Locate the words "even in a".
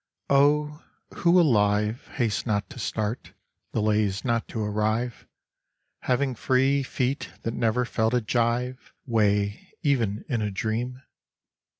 9.83-10.49